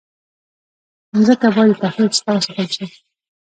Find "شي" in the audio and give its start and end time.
2.75-2.85